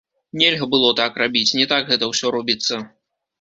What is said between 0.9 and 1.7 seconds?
так рабіць, не